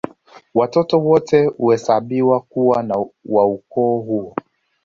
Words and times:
Watoto 0.53 0.99
wote 0.99 1.45
huhesabiwa 1.45 2.39
kuwa 2.41 3.07
wa 3.25 3.45
ukoo 3.45 3.99
huo 3.99 4.35